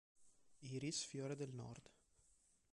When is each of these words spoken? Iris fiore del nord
Iris 0.71 1.03
fiore 1.03 1.35
del 1.35 1.53
nord 1.53 1.91